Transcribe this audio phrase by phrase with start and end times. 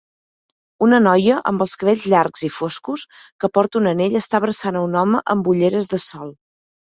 [0.85, 3.03] Una noia amb els cabells llargs i foscos
[3.45, 6.35] que porta un anell està abraçant a un home amb ulleres de sol